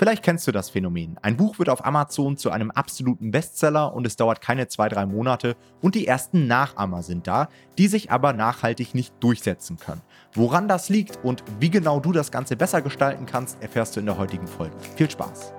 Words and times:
Vielleicht 0.00 0.22
kennst 0.22 0.46
du 0.46 0.52
das 0.52 0.70
Phänomen. 0.70 1.18
Ein 1.20 1.36
Buch 1.36 1.58
wird 1.58 1.68
auf 1.68 1.84
Amazon 1.84 2.38
zu 2.38 2.50
einem 2.50 2.70
absoluten 2.70 3.32
Bestseller 3.32 3.92
und 3.92 4.06
es 4.06 4.16
dauert 4.16 4.40
keine 4.40 4.66
zwei, 4.66 4.88
drei 4.88 5.04
Monate 5.04 5.56
und 5.82 5.94
die 5.94 6.06
ersten 6.06 6.46
Nachahmer 6.46 7.02
sind 7.02 7.26
da, 7.26 7.50
die 7.76 7.86
sich 7.86 8.10
aber 8.10 8.32
nachhaltig 8.32 8.94
nicht 8.94 9.12
durchsetzen 9.20 9.76
können. 9.76 10.00
Woran 10.32 10.68
das 10.68 10.88
liegt 10.88 11.22
und 11.22 11.44
wie 11.58 11.68
genau 11.68 12.00
du 12.00 12.12
das 12.12 12.32
Ganze 12.32 12.56
besser 12.56 12.80
gestalten 12.80 13.26
kannst, 13.26 13.62
erfährst 13.62 13.94
du 13.94 14.00
in 14.00 14.06
der 14.06 14.16
heutigen 14.16 14.46
Folge. 14.46 14.74
Viel 14.96 15.10
Spaß! 15.10 15.52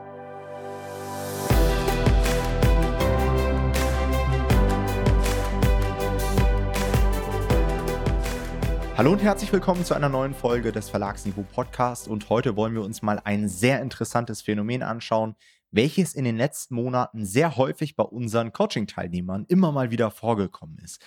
Hallo 8.98 9.14
und 9.14 9.24
herzlich 9.24 9.52
willkommen 9.54 9.86
zu 9.86 9.94
einer 9.94 10.10
neuen 10.10 10.34
Folge 10.34 10.74
des 10.74 10.90
Verlagsniveau 10.90 11.44
Podcast 11.44 12.10
und 12.10 12.30
heute 12.30 12.58
wollen 12.58 12.74
wir 12.74 12.84
uns 12.84 13.02
mal 13.02 13.22
ein 13.24 13.48
sehr 13.48 13.82
interessantes 13.82 14.42
Phänomen 14.42 14.84
anschauen, 14.84 15.36
welches 15.72 16.14
in 16.14 16.26
den 16.26 16.36
letzten 16.36 16.76
Monaten 16.76 17.26
sehr 17.26 17.56
häufig 17.56 17.96
bei 17.96 18.04
unseren 18.04 18.52
Coaching-Teilnehmern 18.52 19.46
immer 19.48 19.72
mal 19.72 19.92
wieder 19.92 20.12
vorgekommen 20.12 20.78
ist. 20.80 21.02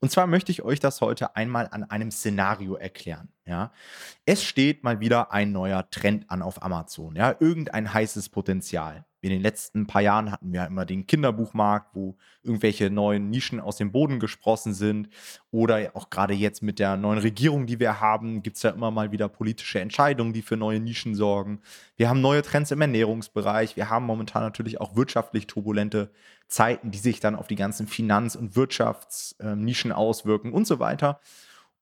Und 0.00 0.10
zwar 0.10 0.26
möchte 0.26 0.52
ich 0.52 0.62
euch 0.62 0.80
das 0.80 1.00
heute 1.00 1.34
einmal 1.34 1.66
an 1.70 1.84
einem 1.84 2.10
Szenario 2.10 2.74
erklären. 2.74 3.32
Ja, 3.46 3.72
es 4.26 4.44
steht 4.44 4.84
mal 4.84 5.00
wieder 5.00 5.32
ein 5.32 5.52
neuer 5.52 5.88
Trend 5.90 6.30
an 6.30 6.42
auf 6.42 6.62
Amazon. 6.62 7.16
Ja, 7.16 7.34
irgendein 7.40 7.92
heißes 7.92 8.28
Potenzial 8.28 9.04
in 9.22 9.30
den 9.30 9.42
letzten 9.42 9.86
paar 9.86 10.00
Jahren 10.00 10.32
hatten 10.32 10.52
wir 10.52 10.66
immer 10.66 10.86
den 10.86 11.06
Kinderbuchmarkt, 11.06 11.94
wo 11.94 12.16
irgendwelche 12.42 12.88
neuen 12.88 13.28
Nischen 13.28 13.60
aus 13.60 13.76
dem 13.76 13.92
Boden 13.92 14.18
gesprossen 14.18 14.72
sind. 14.72 15.10
Oder 15.50 15.90
auch 15.94 16.08
gerade 16.08 16.32
jetzt 16.32 16.62
mit 16.62 16.78
der 16.78 16.96
neuen 16.96 17.18
Regierung, 17.18 17.66
die 17.66 17.78
wir 17.78 18.00
haben, 18.00 18.42
gibt 18.42 18.56
es 18.56 18.62
ja 18.62 18.70
immer 18.70 18.90
mal 18.90 19.12
wieder 19.12 19.28
politische 19.28 19.80
Entscheidungen, 19.80 20.32
die 20.32 20.40
für 20.40 20.56
neue 20.56 20.80
Nischen 20.80 21.14
sorgen. 21.14 21.60
Wir 21.96 22.08
haben 22.08 22.22
neue 22.22 22.40
Trends 22.40 22.70
im 22.70 22.80
Ernährungsbereich. 22.80 23.76
Wir 23.76 23.90
haben 23.90 24.06
momentan 24.06 24.42
natürlich 24.42 24.80
auch 24.80 24.96
wirtschaftlich 24.96 25.46
turbulente 25.46 26.10
Zeiten, 26.48 26.90
die 26.90 26.98
sich 26.98 27.20
dann 27.20 27.36
auf 27.36 27.46
die 27.46 27.56
ganzen 27.56 27.86
Finanz- 27.86 28.36
und 28.36 28.56
Wirtschaftsnischen 28.56 29.92
auswirken 29.92 30.52
und 30.52 30.66
so 30.66 30.78
weiter. 30.78 31.20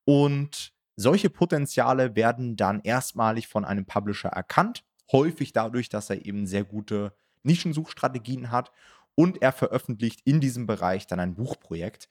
Und 0.05 0.73
solche 0.99 1.31
Potenziale 1.31 2.17
werden 2.17 2.57
dann 2.57 2.81
erstmalig 2.81 3.47
von 3.49 3.65
einem 3.65 3.87
Publisher 3.87 4.31
erkannt 4.31 4.85
häufig 5.13 5.53
dadurch, 5.53 5.89
dass 5.89 6.11
er 6.11 6.27
eben 6.27 6.47
sehr 6.47 6.65
gute 6.65 7.15
Nischensuchstrategien 7.43 8.51
hat 8.51 8.73
und 9.15 9.41
er 9.43 9.53
veröffentlicht 9.53 10.21
in 10.25 10.41
diesem 10.41 10.67
Bereich 10.67 11.07
dann 11.07 11.21
ein 11.21 11.35
Buchprojekt. 11.35 12.09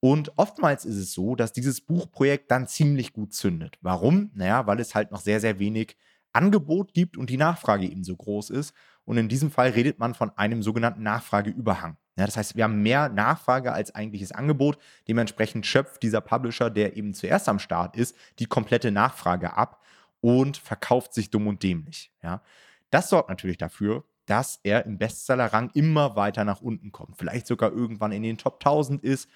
Und 0.00 0.32
oftmals 0.36 0.84
ist 0.84 0.96
es 0.96 1.12
so, 1.12 1.34
dass 1.34 1.52
dieses 1.52 1.80
Buchprojekt 1.80 2.50
dann 2.50 2.68
ziemlich 2.68 3.12
gut 3.12 3.32
zündet. 3.32 3.78
Warum? 3.80 4.30
Naja, 4.34 4.66
weil 4.66 4.80
es 4.80 4.94
halt 4.94 5.10
noch 5.10 5.20
sehr, 5.20 5.40
sehr 5.40 5.58
wenig 5.58 5.96
Angebot 6.32 6.92
gibt 6.92 7.16
und 7.16 7.30
die 7.30 7.38
Nachfrage 7.38 7.86
eben 7.86 8.04
so 8.04 8.14
groß 8.14 8.50
ist. 8.50 8.74
Und 9.04 9.16
in 9.16 9.28
diesem 9.28 9.50
Fall 9.50 9.70
redet 9.70 9.98
man 9.98 10.14
von 10.14 10.30
einem 10.36 10.62
sogenannten 10.62 11.02
Nachfrageüberhang. 11.02 11.96
Ja, 12.18 12.24
das 12.24 12.36
heißt, 12.36 12.56
wir 12.56 12.64
haben 12.64 12.82
mehr 12.82 13.10
Nachfrage 13.10 13.72
als 13.72 13.94
eigentliches 13.94 14.32
Angebot. 14.32 14.78
Dementsprechend 15.06 15.66
schöpft 15.66 16.02
dieser 16.02 16.22
Publisher, 16.22 16.70
der 16.70 16.96
eben 16.96 17.12
zuerst 17.12 17.48
am 17.48 17.58
Start 17.58 17.94
ist, 17.96 18.16
die 18.38 18.46
komplette 18.46 18.90
Nachfrage 18.90 19.54
ab 19.54 19.82
und 20.20 20.56
verkauft 20.56 21.12
sich 21.12 21.30
dumm 21.30 21.46
und 21.46 21.62
dämlich. 21.62 22.10
Ja. 22.22 22.42
Das 22.90 23.10
sorgt 23.10 23.28
natürlich 23.28 23.58
dafür, 23.58 24.04
dass 24.24 24.60
er 24.62 24.86
im 24.86 24.98
Bestsellerrang 24.98 25.70
immer 25.74 26.16
weiter 26.16 26.44
nach 26.44 26.62
unten 26.62 26.90
kommt. 26.90 27.16
Vielleicht 27.18 27.46
sogar 27.46 27.70
irgendwann 27.72 28.12
in 28.12 28.22
den 28.22 28.38
Top 28.38 28.54
1000 28.54 29.02
ist. 29.02 29.28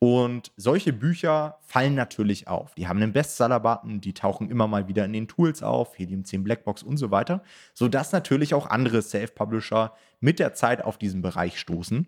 Und 0.00 0.52
solche 0.56 0.92
Bücher 0.92 1.58
fallen 1.60 1.96
natürlich 1.96 2.46
auf. 2.46 2.72
Die 2.76 2.86
haben 2.86 3.02
einen 3.02 3.12
Bestseller-Button, 3.12 4.00
die 4.00 4.14
tauchen 4.14 4.48
immer 4.48 4.68
mal 4.68 4.86
wieder 4.86 5.04
in 5.04 5.12
den 5.12 5.26
Tools 5.26 5.60
auf, 5.62 5.98
Helium 5.98 6.24
10 6.24 6.44
Blackbox 6.44 6.84
und 6.84 6.98
so 6.98 7.10
weiter, 7.10 7.42
sodass 7.74 8.12
natürlich 8.12 8.54
auch 8.54 8.66
andere 8.66 9.02
Self-Publisher 9.02 9.92
mit 10.20 10.38
der 10.38 10.54
Zeit 10.54 10.84
auf 10.84 10.98
diesen 10.98 11.20
Bereich 11.20 11.58
stoßen. 11.58 12.06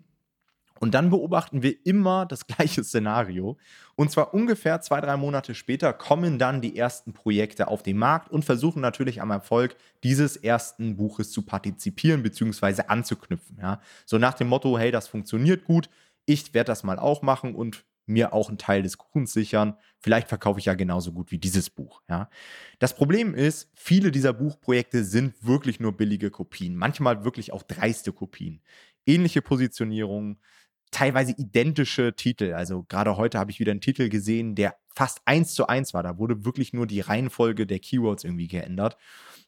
Und 0.81 0.95
dann 0.95 1.11
beobachten 1.11 1.61
wir 1.61 1.75
immer 1.85 2.25
das 2.25 2.47
gleiche 2.47 2.83
Szenario. 2.83 3.57
Und 3.95 4.09
zwar 4.09 4.33
ungefähr 4.33 4.81
zwei, 4.81 4.99
drei 4.99 5.15
Monate 5.15 5.53
später 5.53 5.93
kommen 5.93 6.39
dann 6.39 6.59
die 6.59 6.75
ersten 6.75 7.13
Projekte 7.13 7.67
auf 7.67 7.83
den 7.83 7.97
Markt 7.97 8.31
und 8.31 8.43
versuchen 8.43 8.81
natürlich 8.81 9.21
am 9.21 9.29
Erfolg 9.29 9.75
dieses 10.03 10.35
ersten 10.35 10.97
Buches 10.97 11.31
zu 11.31 11.43
partizipieren 11.43 12.23
bzw. 12.23 12.85
anzuknüpfen. 12.87 13.59
Ja. 13.61 13.79
So 14.07 14.17
nach 14.17 14.33
dem 14.33 14.47
Motto, 14.47 14.75
hey, 14.79 14.89
das 14.89 15.07
funktioniert 15.07 15.65
gut, 15.65 15.87
ich 16.25 16.55
werde 16.55 16.69
das 16.69 16.83
mal 16.83 16.97
auch 16.97 17.21
machen 17.21 17.53
und 17.53 17.85
mir 18.07 18.33
auch 18.33 18.49
einen 18.49 18.57
Teil 18.57 18.81
des 18.81 18.97
Kuchens 18.97 19.33
sichern. 19.33 19.75
Vielleicht 19.99 20.29
verkaufe 20.29 20.59
ich 20.59 20.65
ja 20.65 20.73
genauso 20.73 21.11
gut 21.11 21.31
wie 21.31 21.37
dieses 21.37 21.69
Buch. 21.69 22.01
Ja. 22.09 22.27
Das 22.79 22.95
Problem 22.95 23.35
ist, 23.35 23.69
viele 23.75 24.09
dieser 24.09 24.33
Buchprojekte 24.33 25.03
sind 25.03 25.45
wirklich 25.45 25.79
nur 25.79 25.95
billige 25.95 26.31
Kopien, 26.31 26.75
manchmal 26.75 27.23
wirklich 27.23 27.53
auch 27.53 27.61
dreiste 27.61 28.11
Kopien. 28.11 28.61
Ähnliche 29.05 29.41
Positionierungen, 29.41 30.39
teilweise 30.91 31.31
identische 31.31 32.15
Titel. 32.15 32.53
Also 32.53 32.83
gerade 32.83 33.17
heute 33.17 33.39
habe 33.39 33.51
ich 33.51 33.59
wieder 33.59 33.71
einen 33.71 33.81
Titel 33.81 34.09
gesehen, 34.09 34.55
der 34.55 34.75
fast 34.93 35.21
eins 35.25 35.53
zu 35.53 35.67
eins 35.67 35.93
war. 35.93 36.03
Da 36.03 36.17
wurde 36.17 36.45
wirklich 36.45 36.73
nur 36.73 36.85
die 36.85 36.99
Reihenfolge 36.99 37.65
der 37.65 37.79
Keywords 37.79 38.23
irgendwie 38.23 38.47
geändert. 38.47 38.97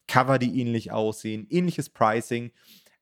Cover, 0.07 0.39
die 0.39 0.59
ähnlich 0.59 0.91
aussehen, 0.91 1.47
ähnliches 1.49 1.89
Pricing, 1.89 2.51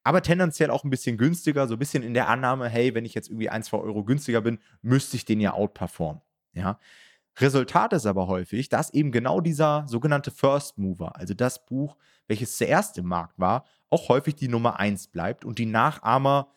aber 0.04 0.22
tendenziell 0.22 0.72
auch 0.72 0.84
ein 0.84 0.90
bisschen 0.90 1.18
günstiger, 1.18 1.68
so 1.68 1.76
ein 1.76 1.80
bisschen 1.80 2.04
in 2.04 2.14
der 2.14 2.28
Annahme, 2.28 2.68
hey, 2.70 2.96
wenn 2.96 3.06
ich 3.06 3.14
jetzt 3.14 3.30
irgendwie 3.30 3.50
ein, 3.50 3.64
zwei 3.64 3.78
Euro 3.78 4.04
günstiger 4.04 4.42
bin, 4.42 4.60
müsste 4.82 5.16
ich 5.16 5.26
den 5.26 5.40
ja 5.40 5.54
outperformen. 5.54 6.22
Ja. 6.54 6.80
Resultat 7.38 7.94
ist 7.94 8.06
aber 8.06 8.28
häufig, 8.28 8.70
dass 8.70 8.94
eben 8.94 9.12
genau 9.12 9.42
dieser 9.42 9.86
sogenannte 9.88 10.32
First 10.32 10.78
Mover, 10.78 11.16
also 11.16 11.34
das 11.34 11.66
Buch, 11.66 11.98
welches 12.28 12.58
zuerst 12.58 12.98
im 12.98 13.06
Markt 13.06 13.40
war, 13.40 13.66
auch 13.90 14.10
häufig 14.10 14.36
die 14.36 14.48
Nummer 14.48 14.80
eins 14.80 15.08
bleibt 15.08 15.46
und 15.46 15.60
die 15.60 15.66
Nachahmer 15.66 16.52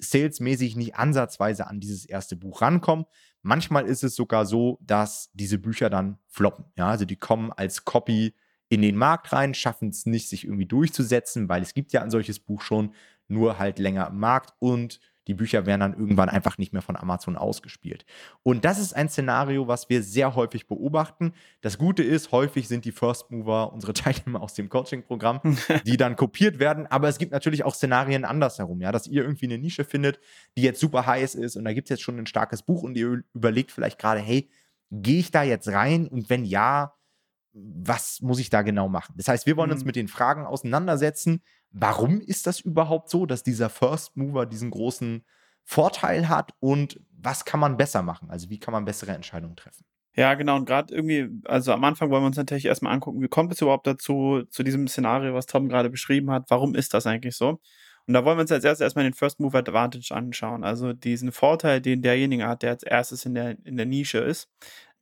salesmäßig 0.00 0.76
nicht 0.76 0.96
ansatzweise 0.96 1.66
an 1.66 1.80
dieses 1.80 2.04
erste 2.04 2.36
Buch 2.36 2.62
rankommen. 2.62 3.06
Manchmal 3.42 3.86
ist 3.86 4.04
es 4.04 4.16
sogar 4.16 4.46
so, 4.46 4.78
dass 4.82 5.30
diese 5.32 5.58
Bücher 5.58 5.90
dann 5.90 6.18
floppen. 6.26 6.66
Ja, 6.76 6.88
also 6.88 7.04
die 7.04 7.16
kommen 7.16 7.52
als 7.52 7.84
Copy 7.84 8.34
in 8.68 8.82
den 8.82 8.96
Markt 8.96 9.32
rein, 9.32 9.54
schaffen 9.54 9.88
es 9.88 10.06
nicht, 10.06 10.28
sich 10.28 10.44
irgendwie 10.44 10.66
durchzusetzen, 10.66 11.48
weil 11.48 11.62
es 11.62 11.74
gibt 11.74 11.92
ja 11.92 12.02
ein 12.02 12.10
solches 12.10 12.38
Buch 12.38 12.62
schon, 12.62 12.94
nur 13.28 13.58
halt 13.58 13.78
länger 13.78 14.08
im 14.08 14.18
Markt 14.18 14.54
und 14.58 15.00
die 15.26 15.34
Bücher 15.34 15.66
werden 15.66 15.80
dann 15.80 15.94
irgendwann 15.94 16.28
einfach 16.28 16.58
nicht 16.58 16.72
mehr 16.72 16.82
von 16.82 16.96
Amazon 16.96 17.36
ausgespielt. 17.36 18.04
Und 18.42 18.64
das 18.64 18.78
ist 18.78 18.94
ein 18.94 19.08
Szenario, 19.08 19.68
was 19.68 19.88
wir 19.88 20.02
sehr 20.02 20.34
häufig 20.34 20.66
beobachten. 20.66 21.32
Das 21.60 21.78
Gute 21.78 22.02
ist, 22.02 22.32
häufig 22.32 22.68
sind 22.68 22.84
die 22.84 22.92
First 22.92 23.30
Mover 23.30 23.72
unsere 23.72 23.92
Teilnehmer 23.94 24.40
aus 24.40 24.54
dem 24.54 24.68
Coaching-Programm, 24.68 25.40
die 25.86 25.96
dann 25.96 26.16
kopiert 26.16 26.58
werden. 26.58 26.86
Aber 26.86 27.08
es 27.08 27.18
gibt 27.18 27.32
natürlich 27.32 27.64
auch 27.64 27.74
Szenarien 27.74 28.24
andersherum, 28.24 28.80
ja, 28.80 28.92
dass 28.92 29.06
ihr 29.06 29.22
irgendwie 29.22 29.46
eine 29.46 29.58
Nische 29.58 29.84
findet, 29.84 30.20
die 30.56 30.62
jetzt 30.62 30.80
super 30.80 31.06
heiß 31.06 31.34
ist 31.34 31.56
und 31.56 31.64
da 31.64 31.72
gibt 31.72 31.86
es 31.86 31.90
jetzt 31.90 32.02
schon 32.02 32.18
ein 32.18 32.26
starkes 32.26 32.62
Buch 32.62 32.82
und 32.82 32.96
ihr 32.96 33.22
überlegt 33.34 33.72
vielleicht 33.72 33.98
gerade, 33.98 34.20
hey, 34.20 34.50
gehe 34.90 35.20
ich 35.20 35.30
da 35.30 35.42
jetzt 35.42 35.68
rein? 35.68 36.08
Und 36.08 36.30
wenn 36.30 36.44
ja, 36.44 36.94
was 37.52 38.20
muss 38.20 38.38
ich 38.38 38.50
da 38.50 38.62
genau 38.62 38.88
machen? 38.88 39.14
Das 39.16 39.28
heißt, 39.28 39.46
wir 39.46 39.56
wollen 39.56 39.70
uns 39.70 39.82
mhm. 39.82 39.86
mit 39.86 39.96
den 39.96 40.08
Fragen 40.08 40.46
auseinandersetzen, 40.46 41.42
warum 41.72 42.20
ist 42.20 42.46
das 42.46 42.60
überhaupt 42.60 43.10
so, 43.10 43.26
dass 43.26 43.42
dieser 43.42 43.70
First 43.70 44.16
Mover 44.16 44.46
diesen 44.46 44.70
großen 44.70 45.24
Vorteil 45.64 46.28
hat 46.28 46.52
und 46.60 47.00
was 47.12 47.44
kann 47.44 47.60
man 47.60 47.76
besser 47.76 48.02
machen? 48.02 48.30
Also 48.30 48.50
wie 48.50 48.58
kann 48.58 48.72
man 48.72 48.84
bessere 48.84 49.12
Entscheidungen 49.12 49.56
treffen? 49.56 49.84
Ja, 50.16 50.34
genau. 50.34 50.56
Und 50.56 50.64
gerade 50.66 50.92
irgendwie, 50.92 51.28
also 51.44 51.72
am 51.72 51.84
Anfang 51.84 52.10
wollen 52.10 52.22
wir 52.22 52.26
uns 52.26 52.36
natürlich 52.36 52.64
erstmal 52.64 52.92
angucken, 52.92 53.22
wie 53.22 53.28
kommt 53.28 53.52
es 53.52 53.60
überhaupt 53.60 53.86
dazu, 53.86 54.42
zu 54.50 54.62
diesem 54.62 54.88
Szenario, 54.88 55.34
was 55.34 55.46
Tom 55.46 55.68
gerade 55.68 55.88
beschrieben 55.90 56.30
hat? 56.30 56.46
Warum 56.48 56.74
ist 56.74 56.94
das 56.94 57.06
eigentlich 57.06 57.36
so? 57.36 57.60
Und 58.06 58.14
da 58.14 58.24
wollen 58.24 58.38
wir 58.38 58.42
uns 58.42 58.50
als 58.50 58.64
erstes 58.64 58.82
erstmal 58.82 59.04
den 59.04 59.14
First 59.14 59.38
Mover 59.38 59.58
Advantage 59.58 60.12
anschauen. 60.12 60.64
Also 60.64 60.92
diesen 60.92 61.30
Vorteil, 61.30 61.80
den 61.80 62.02
derjenige 62.02 62.46
hat, 62.48 62.62
der 62.62 62.70
als 62.70 62.82
erstes 62.82 63.24
in 63.24 63.34
der, 63.34 63.56
in 63.64 63.76
der 63.76 63.86
Nische 63.86 64.18
ist. 64.18 64.48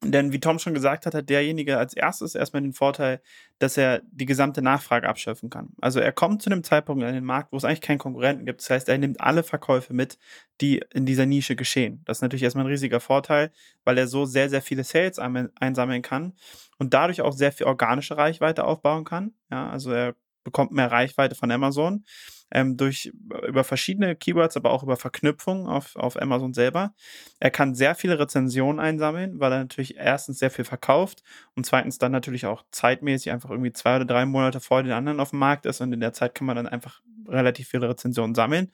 Denn 0.04 0.32
wie 0.32 0.38
Tom 0.38 0.60
schon 0.60 0.75
gesagt 0.75 1.06
hat, 1.06 1.14
hat 1.14 1.28
derjenige 1.28 1.76
als 1.76 1.92
erstes 1.92 2.36
erstmal 2.36 2.62
den 2.62 2.72
Vorteil, 2.72 3.20
dass 3.59 3.76
er 3.76 4.00
die 4.12 4.26
gesamte 4.26 4.62
Nachfrage 4.62 5.09
abschöpfen 5.09 5.50
kann. 5.50 5.70
Also 5.81 5.98
er 5.98 6.12
kommt 6.12 6.41
zu 6.41 6.50
einem 6.50 6.62
Zeitpunkt 6.62 7.03
in 7.03 7.12
den 7.12 7.25
Markt, 7.25 7.50
wo 7.50 7.56
es 7.56 7.64
eigentlich 7.64 7.81
keinen 7.81 7.99
Konkurrenten 7.99 8.46
gibt. 8.46 8.61
Das 8.61 8.70
heißt, 8.70 8.88
er 8.88 8.99
nimmt 8.99 9.20
alle 9.20 9.43
Verkäufe 9.43 9.93
mit, 9.93 10.17
die 10.61 10.84
in 10.94 11.05
dieser 11.05 11.26
Nische 11.26 11.56
geschehen. 11.56 12.02
Das 12.05 12.19
ist 12.19 12.22
natürlich 12.22 12.44
erstmal 12.44 12.64
ein 12.64 12.70
riesiger 12.70 13.00
Vorteil, 13.00 13.50
weil 13.82 13.99
er 13.99 14.06
so 14.06 14.25
sehr, 14.25 14.49
sehr 14.49 14.62
viele 14.62 14.84
Sales 14.84 15.19
einsammeln 15.19 16.02
kann 16.02 16.34
und 16.78 16.94
dadurch 16.94 17.20
auch 17.20 17.32
sehr 17.32 17.50
viel 17.50 17.67
organische 17.67 18.17
Reichweite 18.17 18.64
aufbauen 18.64 19.05
kann. 19.05 19.32
Ja, 19.50 19.69
also 19.69 19.90
er 19.90 20.14
bekommt 20.44 20.73
mehr 20.73 20.90
Reichweite 20.90 21.35
von 21.35 21.50
Amazon 21.50 22.05
ähm, 22.50 22.76
durch 22.76 23.12
über 23.46 23.64
verschiedene 23.64 24.17
Keywords, 24.17 24.56
aber 24.56 24.70
auch 24.70 24.82
über 24.82 24.96
Verknüpfungen 24.96 25.67
auf, 25.67 25.96
auf 25.96 26.20
Amazon 26.20 26.55
selber. 26.55 26.94
Er 27.40 27.50
kann 27.50 27.75
sehr 27.75 27.94
viele 27.94 28.19
Rezensionen 28.19 28.81
einsammeln, 28.81 29.38
weil 29.40 29.52
er 29.52 29.58
natürlich 29.58 29.96
erstens 29.96 30.38
sehr 30.38 30.50
viel 30.50 30.64
verkauft 30.64 31.23
und 31.55 31.67
zweitens 31.67 31.99
dann 31.99 32.12
natürlich 32.12 32.46
auch 32.46 32.64
zeitmäßig 32.70 33.32
einfach 33.32 33.50
irgendwie 33.50 33.73
zwei 33.73 33.96
oder 33.96 34.05
drei 34.06 34.26
Monate 34.26 34.61
vor 34.61 34.82
den 34.82 34.93
anderen 34.93 35.20
auf 35.20 35.31
dem 35.31 35.38
Markt 35.38 35.67
ist 35.67 35.81
und 35.81 35.93
in 35.93 36.00
der 36.00 36.12
Zeit 36.12 36.35
kann 36.35 36.46
man 36.46 36.56
dann 36.56 36.67
einfach 36.67 37.02
relativ 37.26 37.69
viele 37.69 37.88
Rezensionen 37.88 38.34
sammeln. 38.34 38.73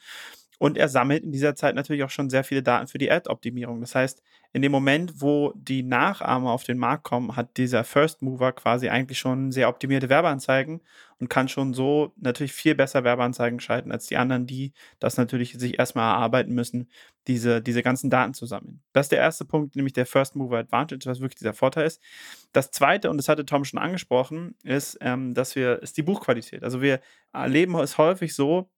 Und 0.64 0.78
er 0.78 0.88
sammelt 0.88 1.22
in 1.22 1.30
dieser 1.30 1.54
Zeit 1.54 1.74
natürlich 1.74 2.04
auch 2.04 2.10
schon 2.10 2.30
sehr 2.30 2.42
viele 2.42 2.62
Daten 2.62 2.86
für 2.86 2.96
die 2.96 3.10
Ad-Optimierung. 3.10 3.82
Das 3.82 3.94
heißt, 3.94 4.22
in 4.54 4.62
dem 4.62 4.72
Moment, 4.72 5.20
wo 5.20 5.52
die 5.54 5.82
Nachahmer 5.82 6.52
auf 6.52 6.64
den 6.64 6.78
Markt 6.78 7.04
kommen, 7.04 7.36
hat 7.36 7.58
dieser 7.58 7.84
First 7.84 8.22
Mover 8.22 8.52
quasi 8.52 8.88
eigentlich 8.88 9.18
schon 9.18 9.52
sehr 9.52 9.68
optimierte 9.68 10.08
Werbeanzeigen 10.08 10.80
und 11.20 11.28
kann 11.28 11.48
schon 11.48 11.74
so 11.74 12.14
natürlich 12.16 12.54
viel 12.54 12.74
besser 12.74 13.04
Werbeanzeigen 13.04 13.60
schalten 13.60 13.92
als 13.92 14.06
die 14.06 14.16
anderen, 14.16 14.46
die 14.46 14.72
das 15.00 15.18
natürlich 15.18 15.52
sich 15.52 15.78
erstmal 15.78 16.14
erarbeiten 16.14 16.54
müssen, 16.54 16.88
diese, 17.26 17.60
diese 17.60 17.82
ganzen 17.82 18.08
Daten 18.08 18.32
zu 18.32 18.46
sammeln. 18.46 18.80
Das 18.94 19.04
ist 19.04 19.12
der 19.12 19.18
erste 19.18 19.44
Punkt, 19.44 19.76
nämlich 19.76 19.92
der 19.92 20.06
First 20.06 20.34
Mover 20.34 20.56
Advantage, 20.56 21.04
was 21.04 21.20
wirklich 21.20 21.38
dieser 21.38 21.52
Vorteil 21.52 21.86
ist. 21.86 22.00
Das 22.52 22.70
zweite, 22.70 23.10
und 23.10 23.18
das 23.18 23.28
hatte 23.28 23.44
Tom 23.44 23.66
schon 23.66 23.80
angesprochen, 23.80 24.54
ist, 24.62 24.96
ähm, 25.02 25.34
dass 25.34 25.56
wir, 25.56 25.82
ist 25.82 25.98
die 25.98 26.02
Buchqualität. 26.02 26.64
Also 26.64 26.80
wir 26.80 27.00
erleben 27.34 27.74
es 27.74 27.98
häufig 27.98 28.34
so, 28.34 28.70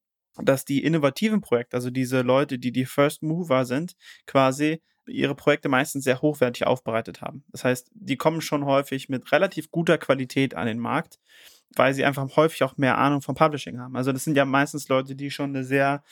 dass 0.42 0.64
die 0.64 0.84
innovativen 0.84 1.40
Projekte, 1.40 1.76
also 1.76 1.90
diese 1.90 2.22
Leute, 2.22 2.58
die 2.58 2.72
die 2.72 2.84
First 2.84 3.22
Mover 3.22 3.64
sind, 3.64 3.94
quasi 4.26 4.82
ihre 5.06 5.34
Projekte 5.34 5.68
meistens 5.68 6.04
sehr 6.04 6.20
hochwertig 6.20 6.66
aufbereitet 6.66 7.22
haben. 7.22 7.44
Das 7.52 7.64
heißt, 7.64 7.90
die 7.94 8.16
kommen 8.16 8.40
schon 8.40 8.64
häufig 8.64 9.08
mit 9.08 9.30
relativ 9.30 9.70
guter 9.70 9.98
Qualität 9.98 10.54
an 10.54 10.66
den 10.66 10.78
Markt, 10.78 11.20
weil 11.76 11.94
sie 11.94 12.04
einfach 12.04 12.28
häufig 12.36 12.64
auch 12.64 12.76
mehr 12.76 12.98
Ahnung 12.98 13.22
vom 13.22 13.36
Publishing 13.36 13.78
haben. 13.78 13.96
Also 13.96 14.12
das 14.12 14.24
sind 14.24 14.36
ja 14.36 14.44
meistens 14.44 14.88
Leute, 14.88 15.14
die 15.14 15.30
schon 15.30 15.50
eine 15.50 15.64
sehr 15.64 16.02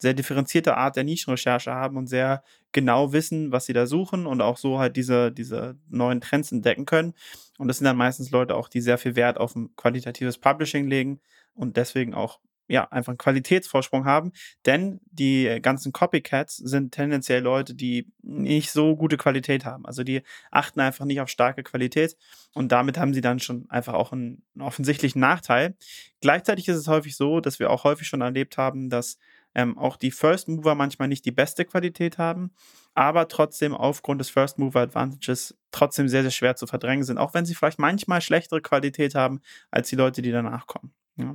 sehr 0.00 0.14
differenzierte 0.14 0.76
Art 0.76 0.96
der 0.96 1.04
Nischenrecherche 1.04 1.72
haben 1.72 1.96
und 1.98 2.06
sehr 2.06 2.42
genau 2.72 3.12
wissen, 3.12 3.52
was 3.52 3.66
sie 3.66 3.74
da 3.74 3.86
suchen 3.86 4.26
und 4.26 4.40
auch 4.40 4.56
so 4.56 4.78
halt 4.78 4.96
diese, 4.96 5.30
diese 5.30 5.76
neuen 5.88 6.22
Trends 6.22 6.50
entdecken 6.52 6.86
können. 6.86 7.12
Und 7.58 7.68
das 7.68 7.78
sind 7.78 7.84
dann 7.84 7.98
meistens 7.98 8.30
Leute 8.30 8.56
auch, 8.56 8.68
die 8.68 8.80
sehr 8.80 8.96
viel 8.96 9.14
Wert 9.14 9.38
auf 9.38 9.54
ein 9.54 9.76
qualitatives 9.76 10.38
Publishing 10.38 10.88
legen 10.88 11.20
und 11.54 11.76
deswegen 11.76 12.14
auch 12.14 12.40
ja, 12.70 12.84
einfach 12.90 13.10
einen 13.10 13.18
Qualitätsvorsprung 13.18 14.04
haben, 14.04 14.30
denn 14.64 15.00
die 15.10 15.58
ganzen 15.60 15.92
Copycats 15.92 16.56
sind 16.56 16.92
tendenziell 16.92 17.42
Leute, 17.42 17.74
die 17.74 18.12
nicht 18.22 18.70
so 18.70 18.94
gute 18.94 19.16
Qualität 19.16 19.64
haben. 19.64 19.84
Also 19.86 20.04
die 20.04 20.22
achten 20.52 20.78
einfach 20.78 21.04
nicht 21.04 21.20
auf 21.20 21.28
starke 21.28 21.64
Qualität 21.64 22.16
und 22.54 22.70
damit 22.70 22.96
haben 22.96 23.12
sie 23.12 23.22
dann 23.22 23.40
schon 23.40 23.68
einfach 23.70 23.94
auch 23.94 24.12
einen, 24.12 24.44
einen 24.54 24.62
offensichtlichen 24.62 25.20
Nachteil. 25.20 25.74
Gleichzeitig 26.20 26.68
ist 26.68 26.76
es 26.76 26.86
häufig 26.86 27.16
so, 27.16 27.40
dass 27.40 27.58
wir 27.58 27.70
auch 27.70 27.82
häufig 27.82 28.06
schon 28.06 28.20
erlebt 28.20 28.56
haben, 28.56 28.88
dass 28.88 29.18
ähm, 29.56 29.76
auch 29.76 29.96
die 29.96 30.12
First 30.12 30.46
Mover 30.46 30.76
manchmal 30.76 31.08
nicht 31.08 31.24
die 31.24 31.32
beste 31.32 31.64
Qualität 31.64 32.18
haben, 32.18 32.52
aber 32.94 33.26
trotzdem 33.26 33.74
aufgrund 33.74 34.20
des 34.20 34.30
First 34.30 34.60
Mover 34.60 34.80
Advantages 34.80 35.58
trotzdem 35.72 36.08
sehr, 36.08 36.22
sehr 36.22 36.30
schwer 36.30 36.54
zu 36.54 36.68
verdrängen 36.68 37.02
sind, 37.02 37.18
auch 37.18 37.34
wenn 37.34 37.46
sie 37.46 37.56
vielleicht 37.56 37.80
manchmal 37.80 38.20
schlechtere 38.20 38.60
Qualität 38.60 39.16
haben 39.16 39.40
als 39.72 39.88
die 39.88 39.96
Leute, 39.96 40.22
die 40.22 40.30
danach 40.30 40.68
kommen. 40.68 40.92
Ja. 41.16 41.34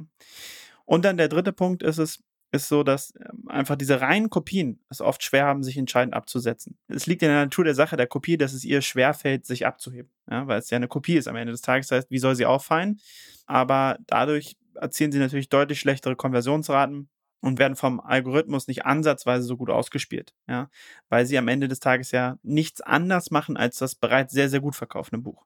Und 0.86 1.06
dann 1.06 1.18
der 1.18 1.28
dritte 1.28 1.52
Punkt 1.52 1.84
ist 1.84 1.98
es, 1.98 2.20
ist 2.52 2.68
so, 2.68 2.84
dass 2.84 3.14
ähm, 3.20 3.48
einfach 3.48 3.76
diese 3.76 4.02
reinen 4.02 4.30
Kopien 4.30 4.80
es 4.90 5.02
oft 5.02 5.24
schwer 5.24 5.46
haben, 5.46 5.64
sich 5.64 5.78
entscheidend 5.78 6.14
abzusetzen. 6.14 6.78
Es 6.88 7.06
liegt 7.08 7.22
in 7.22 7.30
der 7.30 7.44
Natur 7.44 7.66
der 7.66 7.76
Sache 7.76 7.98
der 7.98 8.08
Kopie, 8.08 8.38
dass 8.38 8.54
es 8.54 8.64
ihr 8.64 8.82
schwerfällt, 8.82 9.46
sich 9.46 9.66
abzuheben, 9.66 10.12
ja, 10.30 10.48
weil 10.48 10.60
es 10.60 10.70
ja 10.70 10.78
eine 10.78 10.88
Kopie 10.88 11.18
ist 11.18 11.28
am 11.28 11.36
Ende 11.36 11.52
des 11.52 11.62
Tages. 11.62 11.88
Das 11.88 11.98
heißt, 11.98 12.12
wie 12.12 12.20
soll 12.20 12.36
sie 12.36 12.46
auffallen? 12.46 13.00
Aber 13.46 13.98
dadurch 14.08 14.58
erzielen 14.76 15.12
sie 15.12 15.20
natürlich 15.20 15.50
deutlich 15.50 15.80
schlechtere 15.80 16.16
Konversionsraten, 16.16 17.10
und 17.42 17.60
werden 17.60 17.76
vom 17.76 18.00
Algorithmus 18.00 18.68
nicht 18.68 18.86
ansatzweise 18.86 19.44
so 19.46 19.58
gut 19.58 19.70
ausgespielt, 19.70 20.34
ja, 20.48 20.70
weil 21.10 21.26
sie 21.26 21.38
am 21.38 21.48
Ende 21.48 21.68
des 21.68 21.80
Tages 21.80 22.12
ja 22.12 22.38
nichts 22.44 22.82
anders 22.82 23.32
machen 23.32 23.58
als 23.58 23.78
das 23.78 23.96
bereits 23.96 24.34
sehr, 24.34 24.50
sehr 24.50 24.62
gut 24.62 24.76
verkaufte 24.76 25.18
Buch. 25.18 25.46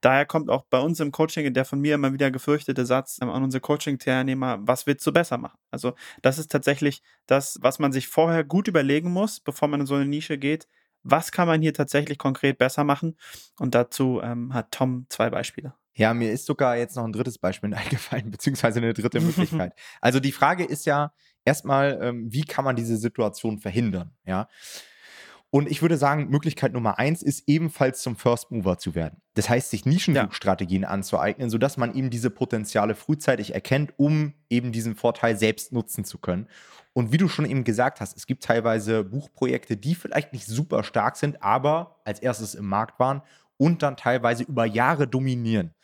Daher 0.00 0.26
kommt 0.26 0.50
auch 0.50 0.64
bei 0.68 0.78
uns 0.78 1.00
im 1.00 1.12
Coaching 1.12 1.52
der 1.54 1.64
von 1.64 1.80
mir 1.80 1.94
immer 1.94 2.12
wieder 2.12 2.30
gefürchtete 2.30 2.84
Satz 2.84 3.18
an 3.20 3.28
unsere 3.30 3.60
Coaching-Teilnehmer, 3.60 4.58
was 4.60 4.86
willst 4.86 5.06
du 5.06 5.12
besser 5.12 5.38
machen? 5.38 5.58
Also 5.70 5.94
das 6.22 6.38
ist 6.38 6.50
tatsächlich 6.50 7.02
das, 7.26 7.58
was 7.62 7.78
man 7.78 7.92
sich 7.92 8.08
vorher 8.08 8.44
gut 8.44 8.68
überlegen 8.68 9.10
muss, 9.10 9.40
bevor 9.40 9.68
man 9.68 9.80
in 9.80 9.86
so 9.86 9.94
eine 9.94 10.06
Nische 10.06 10.38
geht. 10.38 10.68
Was 11.02 11.32
kann 11.32 11.48
man 11.48 11.62
hier 11.62 11.72
tatsächlich 11.72 12.18
konkret 12.18 12.58
besser 12.58 12.84
machen? 12.84 13.16
Und 13.58 13.74
dazu 13.74 14.20
ähm, 14.22 14.52
hat 14.52 14.72
Tom 14.72 15.06
zwei 15.08 15.30
Beispiele. 15.30 15.74
Ja, 15.98 16.14
mir 16.14 16.30
ist 16.32 16.46
sogar 16.46 16.76
jetzt 16.76 16.94
noch 16.94 17.04
ein 17.04 17.12
drittes 17.12 17.38
Beispiel 17.38 17.74
eingefallen, 17.74 18.30
beziehungsweise 18.30 18.78
eine 18.78 18.94
dritte 18.94 19.20
Möglichkeit. 19.22 19.72
also 20.00 20.20
die 20.20 20.32
Frage 20.32 20.64
ist 20.64 20.86
ja 20.86 21.12
erstmal, 21.48 21.98
ähm, 22.02 22.32
wie 22.32 22.44
kann 22.44 22.64
man 22.64 22.76
diese 22.76 22.96
Situation 22.96 23.58
verhindern? 23.58 24.12
Ja. 24.24 24.48
Und 25.50 25.70
ich 25.70 25.80
würde 25.80 25.96
sagen, 25.96 26.28
Möglichkeit 26.28 26.74
Nummer 26.74 26.98
eins 26.98 27.22
ist 27.22 27.44
ebenfalls 27.46 28.02
zum 28.02 28.16
First 28.16 28.50
Mover 28.50 28.76
zu 28.76 28.94
werden. 28.94 29.22
Das 29.32 29.48
heißt, 29.48 29.70
sich 29.70 29.86
Nischenstrategien 29.86 30.82
ja. 30.82 30.88
anzueignen, 30.88 31.48
sodass 31.48 31.78
man 31.78 31.94
eben 31.94 32.10
diese 32.10 32.28
Potenziale 32.28 32.94
frühzeitig 32.94 33.54
erkennt, 33.54 33.94
um 33.96 34.34
eben 34.50 34.72
diesen 34.72 34.94
Vorteil 34.94 35.38
selbst 35.38 35.72
nutzen 35.72 36.04
zu 36.04 36.18
können. 36.18 36.48
Und 36.92 37.12
wie 37.12 37.16
du 37.16 37.28
schon 37.28 37.46
eben 37.46 37.64
gesagt 37.64 38.02
hast, 38.02 38.14
es 38.14 38.26
gibt 38.26 38.44
teilweise 38.44 39.04
Buchprojekte, 39.04 39.78
die 39.78 39.94
vielleicht 39.94 40.34
nicht 40.34 40.46
super 40.46 40.84
stark 40.84 41.16
sind, 41.16 41.42
aber 41.42 42.00
als 42.04 42.20
erstes 42.20 42.54
im 42.54 42.66
Markt 42.66 43.00
waren 43.00 43.22
und 43.56 43.82
dann 43.82 43.96
teilweise 43.96 44.42
über 44.42 44.66
Jahre 44.66 45.08
dominieren. 45.08 45.74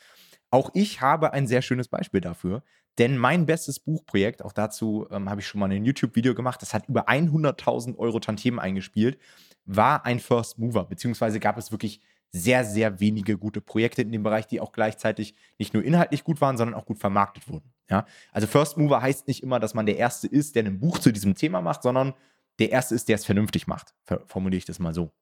Auch 0.51 0.71
ich 0.75 1.01
habe 1.01 1.33
ein 1.33 1.47
sehr 1.47 1.63
schönes 1.63 1.89
Beispiel 1.89 2.21
dafür, 2.21 2.63
denn 2.99 3.19
mein 3.19 3.47
bestes 3.47 3.81
Buchprojekt, 3.81 4.43
auch 4.43 4.53
dazu 4.53 5.07
ähm, 5.11 5.29
habe 5.29 5.41
ich 5.41 5.47
schon 5.47 5.61
mal 5.61 5.71
ein 5.71 5.85
YouTube-Video 5.85 6.35
gemacht, 6.35 6.63
das 6.63 6.75
hat 6.75 6.89
über 6.89 7.09
100.000 7.09 7.97
Euro 7.99 8.21
Tantiemen 8.21 8.61
eingespielt, 8.61 9.19
war 9.65 10.05
ein 10.05 10.21
First 10.21 10.59
Mover, 10.59 10.85
beziehungsweise 10.85 11.41
gab 11.41 11.59
es 11.59 11.73
wirklich 11.73 12.01
sehr, 12.31 12.65
sehr 12.65 12.99
wenige 12.99 13.39
gute 13.39 13.61
Projekte 13.61 14.03
in 14.03 14.11
dem 14.11 14.25
Bereich, 14.25 14.47
die 14.47 14.61
auch 14.61 14.73
gleichzeitig 14.73 15.35
nicht 15.59 15.73
nur 15.73 15.85
inhaltlich 15.85 16.25
gut 16.25 16.41
waren, 16.41 16.57
sondern 16.57 16.75
auch 16.75 16.85
gut 16.85 16.99
vermarktet 16.99 17.49
wurden. 17.49 17.73
Ja? 17.89 18.07
Also 18.33 18.47
First 18.47 18.77
Mover 18.77 19.01
heißt 19.01 19.29
nicht 19.29 19.43
immer, 19.43 19.61
dass 19.61 19.75
man 19.75 19.87
der 19.87 19.99
Erste 19.99 20.27
ist, 20.27 20.57
der 20.57 20.65
ein 20.65 20.81
Buch 20.81 20.99
zu 20.99 21.13
diesem 21.13 21.37
Thema 21.37 21.63
macht, 21.63 21.83
sondern 21.85 22.15
der 22.59 22.71
Erste 22.71 22.95
ist, 22.95 23.09
der 23.09 23.17
es 23.17 23.25
vernünftig 23.25 23.67
macht, 23.67 23.95
formuliere 24.27 24.59
ich 24.59 24.65
das 24.65 24.79
mal 24.79 24.95
so. 24.95 25.13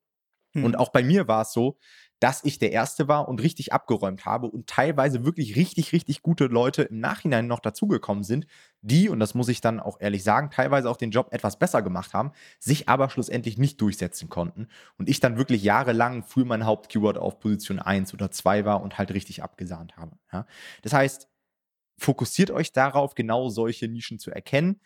Hm. 0.52 0.64
Und 0.64 0.78
auch 0.78 0.90
bei 0.90 1.02
mir 1.02 1.28
war 1.28 1.42
es 1.42 1.52
so, 1.52 1.76
dass 2.22 2.44
ich 2.44 2.60
der 2.60 2.70
Erste 2.70 3.08
war 3.08 3.28
und 3.28 3.42
richtig 3.42 3.72
abgeräumt 3.72 4.26
habe 4.26 4.46
und 4.46 4.68
teilweise 4.68 5.24
wirklich 5.24 5.56
richtig, 5.56 5.92
richtig 5.92 6.22
gute 6.22 6.44
Leute 6.44 6.82
im 6.82 7.00
Nachhinein 7.00 7.48
noch 7.48 7.58
dazugekommen 7.58 8.22
sind, 8.22 8.46
die, 8.80 9.08
und 9.08 9.18
das 9.18 9.34
muss 9.34 9.48
ich 9.48 9.60
dann 9.60 9.80
auch 9.80 9.96
ehrlich 9.98 10.22
sagen, 10.22 10.50
teilweise 10.50 10.88
auch 10.88 10.96
den 10.96 11.10
Job 11.10 11.32
etwas 11.32 11.58
besser 11.58 11.82
gemacht 11.82 12.14
haben, 12.14 12.30
sich 12.60 12.88
aber 12.88 13.10
schlussendlich 13.10 13.58
nicht 13.58 13.80
durchsetzen 13.80 14.28
konnten. 14.28 14.68
Und 14.98 15.08
ich 15.08 15.18
dann 15.18 15.36
wirklich 15.36 15.64
jahrelang 15.64 16.22
für 16.22 16.44
mein 16.44 16.64
Hauptkeyword 16.64 17.18
auf 17.18 17.40
Position 17.40 17.80
1 17.80 18.14
oder 18.14 18.30
2 18.30 18.64
war 18.64 18.82
und 18.82 18.98
halt 18.98 19.10
richtig 19.12 19.42
abgesahnt 19.42 19.96
habe. 19.96 20.16
Ja? 20.32 20.46
Das 20.82 20.92
heißt, 20.92 21.28
fokussiert 21.98 22.52
euch 22.52 22.70
darauf, 22.70 23.16
genau 23.16 23.48
solche 23.48 23.88
Nischen 23.88 24.20
zu 24.20 24.30
erkennen 24.30 24.80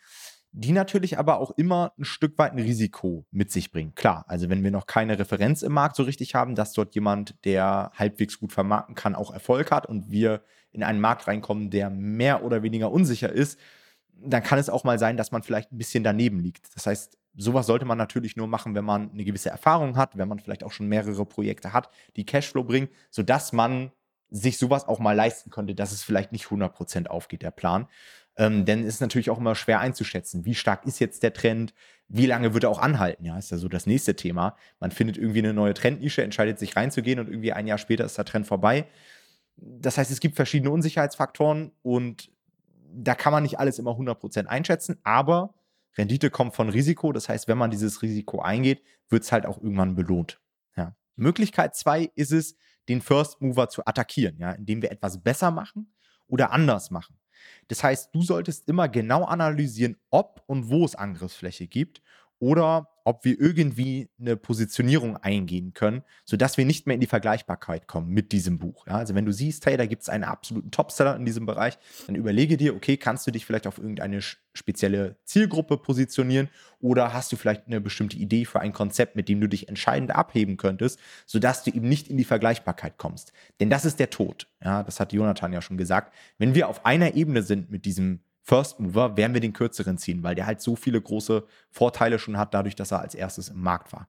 die 0.51 0.71
natürlich 0.71 1.19
aber 1.19 1.39
auch 1.39 1.51
immer 1.51 1.93
ein 1.97 2.05
Stück 2.05 2.37
weit 2.37 2.53
ein 2.53 2.59
Risiko 2.59 3.25
mit 3.31 3.51
sich 3.51 3.71
bringen. 3.71 3.93
Klar, 3.95 4.25
also 4.27 4.49
wenn 4.49 4.63
wir 4.63 4.71
noch 4.71 4.87
keine 4.87 5.19
Referenz 5.19 5.61
im 5.61 5.73
Markt 5.73 5.95
so 5.95 6.03
richtig 6.03 6.35
haben, 6.35 6.55
dass 6.55 6.73
dort 6.73 6.95
jemand, 6.95 7.35
der 7.45 7.91
halbwegs 7.95 8.39
gut 8.39 8.51
vermarkten 8.51 8.95
kann, 8.95 9.15
auch 9.15 9.33
Erfolg 9.33 9.71
hat 9.71 9.85
und 9.85 10.09
wir 10.09 10.41
in 10.71 10.83
einen 10.83 10.99
Markt 10.99 11.27
reinkommen, 11.27 11.69
der 11.69 11.89
mehr 11.89 12.43
oder 12.43 12.63
weniger 12.63 12.91
unsicher 12.91 13.31
ist, 13.31 13.59
dann 14.19 14.43
kann 14.43 14.59
es 14.59 14.69
auch 14.69 14.83
mal 14.83 14.99
sein, 14.99 15.17
dass 15.17 15.31
man 15.31 15.43
vielleicht 15.43 15.71
ein 15.71 15.77
bisschen 15.77 16.03
daneben 16.03 16.39
liegt. 16.39 16.75
Das 16.75 16.87
heißt, 16.87 17.17
sowas 17.35 17.67
sollte 17.67 17.85
man 17.85 17.97
natürlich 17.97 18.35
nur 18.35 18.47
machen, 18.47 18.73
wenn 18.75 18.85
man 18.85 19.11
eine 19.11 19.23
gewisse 19.23 19.49
Erfahrung 19.49 19.95
hat, 19.95 20.17
wenn 20.17 20.27
man 20.27 20.39
vielleicht 20.39 20.63
auch 20.63 20.71
schon 20.71 20.87
mehrere 20.87 21.25
Projekte 21.25 21.73
hat, 21.73 21.89
die 22.15 22.25
Cashflow 22.25 22.63
bringen, 22.63 22.89
sodass 23.11 23.53
man 23.53 23.91
sich 24.29 24.57
sowas 24.57 24.87
auch 24.87 24.99
mal 24.99 25.15
leisten 25.15 25.51
könnte, 25.51 25.75
dass 25.75 25.91
es 25.91 26.03
vielleicht 26.03 26.31
nicht 26.31 26.45
100% 26.47 27.07
aufgeht, 27.07 27.43
der 27.43 27.51
Plan. 27.51 27.87
Ähm, 28.37 28.65
denn 28.65 28.81
es 28.81 28.95
ist 28.95 29.01
natürlich 29.01 29.29
auch 29.29 29.39
immer 29.39 29.55
schwer 29.55 29.79
einzuschätzen, 29.79 30.45
wie 30.45 30.55
stark 30.55 30.85
ist 30.85 30.99
jetzt 30.99 31.23
der 31.23 31.33
Trend, 31.33 31.73
wie 32.07 32.27
lange 32.27 32.53
wird 32.53 32.63
er 32.63 32.69
auch 32.69 32.79
anhalten, 32.79 33.25
ja, 33.25 33.37
ist 33.37 33.51
ja 33.51 33.57
so 33.57 33.67
das 33.67 33.85
nächste 33.85 34.15
Thema. 34.15 34.55
Man 34.79 34.91
findet 34.91 35.17
irgendwie 35.17 35.39
eine 35.39 35.53
neue 35.53 35.73
Trendnische, 35.73 36.23
entscheidet 36.23 36.59
sich 36.59 36.75
reinzugehen 36.75 37.19
und 37.19 37.27
irgendwie 37.27 37.51
ein 37.51 37.67
Jahr 37.67 37.77
später 37.77 38.05
ist 38.05 38.17
der 38.17 38.25
Trend 38.25 38.47
vorbei. 38.47 38.87
Das 39.57 39.97
heißt, 39.97 40.11
es 40.11 40.19
gibt 40.19 40.35
verschiedene 40.35 40.71
Unsicherheitsfaktoren 40.71 41.71
und 41.81 42.31
da 42.93 43.15
kann 43.15 43.33
man 43.33 43.43
nicht 43.43 43.59
alles 43.59 43.79
immer 43.79 43.91
100% 43.91 44.45
einschätzen, 44.45 44.97
aber 45.03 45.55
Rendite 45.97 46.29
kommt 46.29 46.55
von 46.55 46.69
Risiko. 46.69 47.11
Das 47.11 47.27
heißt, 47.27 47.47
wenn 47.47 47.57
man 47.57 47.71
dieses 47.71 48.01
Risiko 48.01 48.39
eingeht, 48.41 48.83
wird 49.09 49.23
es 49.23 49.31
halt 49.31 49.45
auch 49.45 49.57
irgendwann 49.57 49.95
belohnt. 49.95 50.39
Ja. 50.75 50.95
Möglichkeit 51.15 51.75
zwei 51.75 52.11
ist 52.15 52.31
es, 52.31 52.55
den 52.87 53.01
First 53.01 53.41
Mover 53.41 53.67
zu 53.67 53.85
attackieren, 53.85 54.37
ja, 54.37 54.51
indem 54.51 54.81
wir 54.81 54.91
etwas 54.91 55.21
besser 55.21 55.51
machen 55.51 55.93
oder 56.27 56.51
anders 56.51 56.91
machen. 56.91 57.17
Das 57.67 57.83
heißt, 57.83 58.13
du 58.13 58.21
solltest 58.21 58.67
immer 58.67 58.89
genau 58.89 59.25
analysieren, 59.25 59.97
ob 60.09 60.43
und 60.47 60.69
wo 60.69 60.85
es 60.85 60.95
Angriffsfläche 60.95 61.67
gibt 61.67 62.01
oder 62.39 62.89
ob 63.07 63.23
wir 63.23 63.39
irgendwie 63.39 64.09
eine 64.19 64.35
Positionierung 64.35 65.15
eingehen 65.15 65.73
können, 65.73 66.03
sodass 66.25 66.57
wir 66.57 66.65
nicht 66.65 66.87
mehr 66.87 66.95
in 66.95 66.99
die 66.99 67.07
Vergleichbarkeit 67.07 67.87
kommen 67.87 68.09
mit 68.09 68.33
diesem 68.33 68.59
Buch. 68.59 68.85
Ja, 68.85 68.95
also 68.95 69.15
wenn 69.15 69.25
du 69.25 69.31
siehst, 69.31 69.65
hey, 69.65 69.77
da 69.77 69.85
gibt 69.85 70.01
es 70.01 70.09
einen 70.09 70.25
absoluten 70.25 70.71
Topseller 70.71 71.15
in 71.15 71.23
diesem 71.23 71.45
Bereich, 71.45 71.77
dann 72.05 72.15
überlege 72.15 72.57
dir, 72.57 72.75
okay, 72.75 72.97
kannst 72.97 73.25
du 73.25 73.31
dich 73.31 73.45
vielleicht 73.45 73.65
auf 73.65 73.77
irgendeine 73.77 74.19
spezielle 74.53 75.15
Zielgruppe 75.23 75.77
positionieren 75.77 76.49
oder 76.81 77.13
hast 77.13 77.31
du 77.31 77.37
vielleicht 77.37 77.67
eine 77.67 77.79
bestimmte 77.79 78.17
Idee 78.17 78.43
für 78.43 78.59
ein 78.59 78.73
Konzept, 78.73 79.15
mit 79.15 79.29
dem 79.29 79.39
du 79.39 79.47
dich 79.47 79.69
entscheidend 79.69 80.13
abheben 80.13 80.57
könntest, 80.57 80.99
sodass 81.25 81.63
du 81.63 81.71
eben 81.71 81.87
nicht 81.87 82.09
in 82.09 82.17
die 82.17 82.25
Vergleichbarkeit 82.25 82.97
kommst. 82.97 83.31
Denn 83.61 83.69
das 83.69 83.85
ist 83.85 83.99
der 84.01 84.09
Tod. 84.09 84.47
Ja, 84.61 84.83
das 84.83 84.99
hat 84.99 85.13
Jonathan 85.13 85.53
ja 85.53 85.61
schon 85.61 85.77
gesagt. 85.77 86.13
Wenn 86.39 86.55
wir 86.55 86.67
auf 86.67 86.85
einer 86.85 87.15
Ebene 87.15 87.41
sind 87.41 87.71
mit 87.71 87.85
diesem 87.85 88.19
First 88.47 88.79
Mover 88.79 89.17
werden 89.17 89.33
wir 89.33 89.41
den 89.41 89.51
kürzeren 89.51 89.97
ziehen, 89.97 90.23
weil 90.23 90.33
der 90.33 90.45
halt 90.45 90.61
so 90.61 90.77
viele 90.77 91.01
große 91.01 91.45
Vorteile 91.69 92.17
schon 92.17 92.37
hat, 92.37 92.53
dadurch, 92.53 92.75
dass 92.75 92.91
er 92.91 93.01
als 93.01 93.13
erstes 93.13 93.49
im 93.49 93.59
Markt 93.61 93.91
war. 93.91 94.07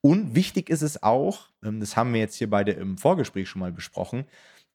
Und 0.00 0.34
wichtig 0.34 0.70
ist 0.70 0.80
es 0.80 1.02
auch, 1.02 1.50
ähm, 1.62 1.78
das 1.80 1.94
haben 1.94 2.14
wir 2.14 2.20
jetzt 2.20 2.36
hier 2.36 2.48
beide 2.48 2.72
im 2.72 2.96
Vorgespräch 2.96 3.50
schon 3.50 3.60
mal 3.60 3.72
besprochen, 3.72 4.24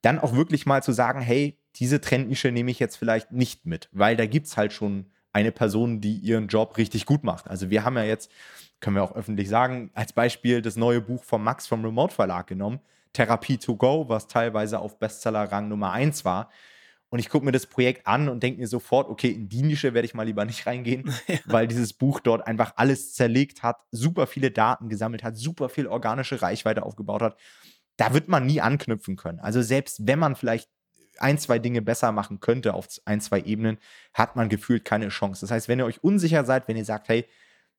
dann 0.03 0.19
auch 0.19 0.35
wirklich 0.35 0.67
mal 0.67 0.83
zu 0.83 0.91
sagen, 0.91 1.19
hey, 1.19 1.57
diese 1.77 1.99
Trendnische 1.99 2.51
nehme 2.51 2.69
ich 2.69 2.77
jetzt 2.77 2.95
vielleicht 2.95 3.31
nicht 3.31 3.65
mit, 3.65 3.89
weil 3.91 4.15
da 4.15 4.27
gibt 4.27 4.45
es 4.45 4.55
halt 4.55 4.71
schon 4.71 5.07
eine 5.33 5.51
Person, 5.51 5.99
die 5.99 6.17
ihren 6.17 6.47
Job 6.47 6.77
richtig 6.77 7.07
gut 7.07 7.23
macht. 7.23 7.47
Also 7.49 7.71
wir 7.71 7.83
haben 7.83 7.97
ja 7.97 8.03
jetzt, 8.03 8.29
können 8.81 8.97
wir 8.97 9.03
auch 9.03 9.15
öffentlich 9.15 9.49
sagen, 9.49 9.89
als 9.95 10.13
Beispiel 10.13 10.61
das 10.61 10.75
neue 10.75 11.01
Buch 11.01 11.23
von 11.23 11.43
Max 11.43 11.65
vom 11.65 11.83
Remote 11.83 12.13
Verlag 12.13 12.45
genommen, 12.45 12.79
Therapie 13.13 13.57
to 13.57 13.75
Go, 13.75 14.07
was 14.09 14.27
teilweise 14.27 14.77
auf 14.77 14.99
Bestseller-Rang 14.99 15.69
Nummer 15.69 15.91
1 15.91 16.23
war. 16.23 16.51
Und 17.11 17.19
ich 17.19 17.29
gucke 17.29 17.45
mir 17.45 17.51
das 17.51 17.65
Projekt 17.65 18.07
an 18.07 18.29
und 18.29 18.41
denke 18.41 18.61
mir 18.61 18.67
sofort, 18.67 19.09
okay, 19.09 19.31
in 19.31 19.49
die 19.49 19.63
Nische 19.63 19.93
werde 19.93 20.05
ich 20.05 20.13
mal 20.13 20.23
lieber 20.23 20.45
nicht 20.45 20.65
reingehen, 20.65 21.13
ja. 21.27 21.39
weil 21.45 21.67
dieses 21.67 21.91
Buch 21.91 22.21
dort 22.21 22.47
einfach 22.47 22.73
alles 22.77 23.13
zerlegt 23.13 23.63
hat, 23.63 23.81
super 23.91 24.27
viele 24.27 24.49
Daten 24.49 24.87
gesammelt 24.87 25.21
hat, 25.21 25.35
super 25.35 25.67
viel 25.67 25.87
organische 25.87 26.41
Reichweite 26.41 26.83
aufgebaut 26.83 27.21
hat. 27.21 27.37
Da 27.97 28.13
wird 28.13 28.29
man 28.29 28.45
nie 28.45 28.61
anknüpfen 28.61 29.17
können. 29.17 29.41
Also 29.41 29.61
selbst 29.61 30.07
wenn 30.07 30.19
man 30.19 30.37
vielleicht 30.37 30.69
ein, 31.19 31.37
zwei 31.37 31.59
Dinge 31.59 31.81
besser 31.81 32.13
machen 32.13 32.39
könnte 32.39 32.73
auf 32.73 32.87
ein, 33.03 33.19
zwei 33.19 33.41
Ebenen, 33.41 33.77
hat 34.13 34.37
man 34.37 34.47
gefühlt 34.47 34.85
keine 34.85 35.09
Chance. 35.09 35.41
Das 35.41 35.51
heißt, 35.51 35.67
wenn 35.67 35.79
ihr 35.79 35.85
euch 35.85 36.01
unsicher 36.01 36.45
seid, 36.45 36.69
wenn 36.69 36.77
ihr 36.77 36.85
sagt, 36.85 37.09
hey, 37.09 37.25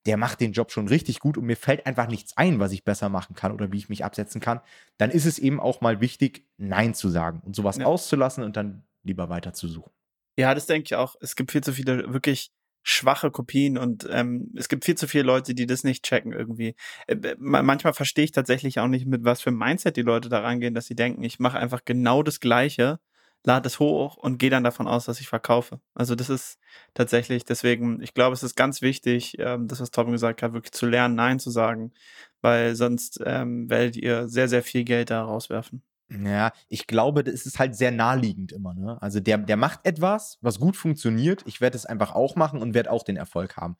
der 0.05 0.19
macht 0.19 0.41
den 0.41 0.53
Job 0.53 0.73
schon 0.73 0.89
richtig 0.89 1.21
gut 1.21 1.39
und 1.39 1.47
mir 1.47 1.57
fällt 1.57 1.87
einfach 1.87 2.07
nichts 2.07 2.37
ein, 2.37 2.61
was 2.61 2.73
ich 2.73 2.85
besser 2.85 3.09
machen 3.09 3.35
kann 3.35 3.53
oder 3.53 3.73
wie 3.73 3.79
ich 3.79 3.89
mich 3.89 4.05
absetzen 4.05 4.43
kann, 4.43 4.61
dann 4.99 5.11
ist 5.11 5.25
es 5.25 5.39
eben 5.39 5.59
auch 5.59 5.81
mal 5.81 6.03
wichtig, 6.03 6.47
Nein 6.59 6.93
zu 6.93 7.09
sagen 7.09 7.41
und 7.47 7.57
sowas 7.57 7.79
ja. 7.79 7.87
auszulassen 7.87 8.45
und 8.45 8.57
dann 8.57 8.85
lieber 9.03 9.29
weiter 9.29 9.53
zu 9.53 9.69
suchen. 9.69 9.93
Ja, 10.37 10.55
das 10.55 10.67
denke 10.67 10.87
ich 10.87 10.95
auch. 10.95 11.17
Es 11.21 11.37
gibt 11.37 11.53
viel 11.53 11.63
zu 11.63 11.73
viele 11.73 12.13
wirklich 12.13 12.51
schwache 12.85 13.31
Kopien 13.31 13.79
und 13.79 14.09
ähm, 14.11 14.51
es 14.57 14.69
gibt 14.69 14.85
viel 14.85 14.97
zu 14.97 15.07
viele 15.07 15.25
Leute, 15.25 15.55
die 15.55 15.67
das 15.67 15.85
nicht 15.85 16.05
checken 16.05 16.33
irgendwie. 16.33 16.75
Äh, 17.07 17.37
manchmal 17.39 17.93
verstehe 17.93 18.25
ich 18.25 18.33
tatsächlich 18.33 18.81
auch 18.81 18.89
nicht, 18.89 19.07
mit 19.07 19.25
was 19.25 19.41
für 19.41 19.53
Mindset 19.53 19.97
die 19.97 20.03
Leute 20.03 20.29
da 20.29 20.41
rangehen, 20.41 20.75
dass 20.75 20.87
sie 20.87 20.97
denken, 20.97 21.23
ich 21.23 21.39
mache 21.39 21.59
einfach 21.59 21.85
genau 21.85 22.23
das 22.23 22.41
Gleiche 22.41 22.99
lade 23.45 23.67
es 23.67 23.79
hoch 23.79 24.17
und 24.17 24.39
gehe 24.39 24.51
dann 24.51 24.65
davon 24.65 24.87
aus, 24.87 25.07
dass 25.07 25.21
ich 25.21 25.29
verkaufe. 25.29 25.81
Also 25.95 26.15
das 26.15 26.31
ist 26.31 26.59
tatsächlich, 26.95 27.45
deswegen, 27.45 28.01
ich 28.03 28.15
glaube, 28.15 28.35
es 28.35 28.43
ist 28.43 28.57
ganz 28.57 28.83
wichtig, 28.83 29.37
ähm, 29.39 29.69
das, 29.69 29.81
was 29.81 29.91
Tom 29.91 30.13
gesagt 30.13 30.43
hat, 30.43 30.53
wirklich 30.53 30.73
zu 30.73 30.87
lernen, 30.87 31.15
Nein 31.17 31.39
zu 31.41 31.51
sagen, 31.51 31.93
weil 32.41 32.75
sonst 32.77 33.21
ähm, 33.25 33.69
werdet 33.69 33.97
ihr 33.97 34.29
sehr, 34.29 34.49
sehr 34.49 34.63
viel 34.63 34.85
Geld 34.85 35.11
da 35.11 35.25
rauswerfen. 35.25 35.83
Ja, 36.21 36.53
ich 36.69 36.87
glaube, 36.87 37.25
das 37.25 37.47
ist 37.47 37.59
halt 37.59 37.75
sehr 37.75 37.91
naheliegend 37.91 38.53
immer. 38.53 38.75
Ne? 38.75 39.01
Also 39.01 39.21
der, 39.21 39.39
der 39.39 39.57
macht 39.57 39.81
etwas, 39.85 40.39
was 40.41 40.59
gut 40.59 40.77
funktioniert. 40.77 41.43
Ich 41.47 41.61
werde 41.61 41.77
es 41.77 41.87
einfach 41.87 42.15
auch 42.15 42.37
machen 42.37 42.61
und 42.61 42.75
werde 42.75 42.91
auch 42.91 43.03
den 43.03 43.17
Erfolg 43.17 43.57
haben. 43.57 43.77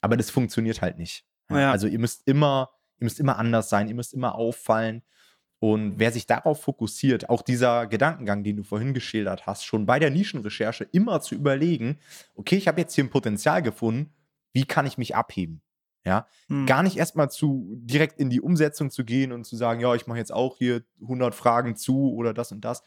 Aber 0.00 0.16
das 0.16 0.30
funktioniert 0.30 0.82
halt 0.82 0.98
nicht. 0.98 1.24
Ja. 1.50 1.70
Also 1.70 1.86
ihr 1.86 1.98
müsst 1.98 2.26
immer, 2.26 2.70
ihr 2.98 3.04
müsst 3.04 3.20
immer 3.20 3.38
anders 3.38 3.68
sein, 3.68 3.88
ihr 3.88 3.94
müsst 3.94 4.14
immer 4.14 4.34
auffallen. 4.34 5.02
Und 5.58 5.98
wer 5.98 6.12
sich 6.12 6.26
darauf 6.26 6.62
fokussiert, 6.62 7.30
auch 7.30 7.42
dieser 7.42 7.86
Gedankengang, 7.86 8.44
den 8.44 8.56
du 8.56 8.62
vorhin 8.62 8.92
geschildert 8.92 9.46
hast, 9.46 9.64
schon 9.64 9.86
bei 9.86 9.98
der 9.98 10.10
Nischenrecherche 10.10 10.84
immer 10.92 11.20
zu 11.20 11.34
überlegen, 11.34 11.98
okay, 12.34 12.56
ich 12.56 12.68
habe 12.68 12.80
jetzt 12.80 12.94
hier 12.94 13.04
ein 13.04 13.10
Potenzial 13.10 13.62
gefunden, 13.62 14.12
wie 14.52 14.64
kann 14.64 14.86
ich 14.86 14.98
mich 14.98 15.16
abheben? 15.16 15.62
Ja, 16.06 16.28
hm. 16.46 16.66
gar 16.66 16.84
nicht 16.84 16.96
erstmal 16.96 17.32
zu 17.32 17.74
direkt 17.80 18.20
in 18.20 18.30
die 18.30 18.40
Umsetzung 18.40 18.90
zu 18.90 19.04
gehen 19.04 19.32
und 19.32 19.44
zu 19.44 19.56
sagen, 19.56 19.80
ja, 19.80 19.92
ich 19.96 20.06
mache 20.06 20.18
jetzt 20.18 20.32
auch 20.32 20.56
hier 20.56 20.84
100 21.02 21.34
Fragen 21.34 21.74
zu 21.74 22.14
oder 22.14 22.32
das 22.32 22.52
und 22.52 22.64
das. 22.64 22.84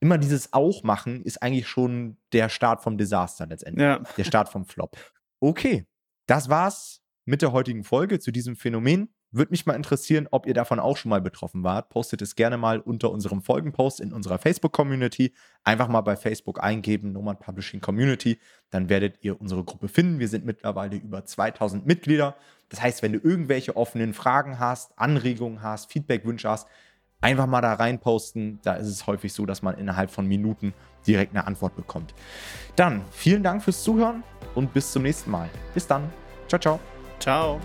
Immer 0.00 0.16
dieses 0.16 0.54
auch 0.54 0.82
machen 0.82 1.22
ist 1.22 1.42
eigentlich 1.42 1.68
schon 1.68 2.16
der 2.32 2.48
Start 2.48 2.82
vom 2.82 2.96
Desaster 2.96 3.46
letztendlich. 3.46 3.84
Ja. 3.84 4.02
Der 4.16 4.24
Start 4.24 4.48
vom 4.48 4.64
Flop. 4.64 4.96
Okay, 5.40 5.86
das 6.26 6.48
war's 6.48 7.02
mit 7.26 7.42
der 7.42 7.52
heutigen 7.52 7.84
Folge 7.84 8.18
zu 8.18 8.32
diesem 8.32 8.56
Phänomen. 8.56 9.10
Würde 9.36 9.50
mich 9.50 9.66
mal 9.66 9.74
interessieren, 9.74 10.28
ob 10.30 10.46
ihr 10.46 10.54
davon 10.54 10.78
auch 10.78 10.96
schon 10.96 11.10
mal 11.10 11.20
betroffen 11.20 11.64
wart. 11.64 11.88
Postet 11.88 12.22
es 12.22 12.36
gerne 12.36 12.56
mal 12.56 12.78
unter 12.78 13.10
unserem 13.10 13.42
Folgenpost 13.42 13.98
in 13.98 14.12
unserer 14.12 14.38
Facebook-Community. 14.38 15.34
Einfach 15.64 15.88
mal 15.88 16.02
bei 16.02 16.14
Facebook 16.14 16.62
eingeben, 16.62 17.10
Nomad 17.10 17.40
Publishing 17.40 17.80
Community. 17.80 18.38
Dann 18.70 18.88
werdet 18.88 19.18
ihr 19.22 19.40
unsere 19.40 19.64
Gruppe 19.64 19.88
finden. 19.88 20.20
Wir 20.20 20.28
sind 20.28 20.44
mittlerweile 20.44 20.94
über 20.94 21.24
2000 21.24 21.84
Mitglieder. 21.84 22.36
Das 22.68 22.82
heißt, 22.82 23.02
wenn 23.02 23.12
du 23.12 23.18
irgendwelche 23.18 23.76
offenen 23.76 24.14
Fragen 24.14 24.58
hast, 24.58 24.98
Anregungen 24.98 25.62
hast, 25.62 25.92
Feedbackwünsche 25.92 26.48
hast, 26.48 26.68
einfach 27.20 27.46
mal 27.46 27.60
da 27.60 27.74
reinposten. 27.74 28.60
Da 28.62 28.74
ist 28.74 28.88
es 28.88 29.06
häufig 29.06 29.32
so, 29.32 29.46
dass 29.46 29.62
man 29.62 29.78
innerhalb 29.78 30.10
von 30.10 30.26
Minuten 30.26 30.74
direkt 31.06 31.34
eine 31.34 31.46
Antwort 31.46 31.76
bekommt. 31.76 32.14
Dann 32.76 33.02
vielen 33.10 33.42
Dank 33.42 33.62
fürs 33.62 33.82
Zuhören 33.82 34.22
und 34.54 34.72
bis 34.72 34.92
zum 34.92 35.02
nächsten 35.02 35.30
Mal. 35.30 35.48
Bis 35.72 35.86
dann. 35.86 36.12
Ciao, 36.48 36.60
ciao. 36.60 36.80
Ciao. 37.18 37.60